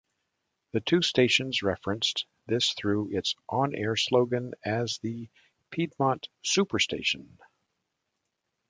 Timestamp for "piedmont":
5.69-6.27